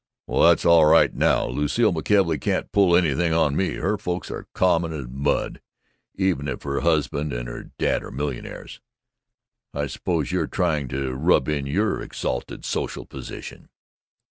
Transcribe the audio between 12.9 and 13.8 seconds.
position!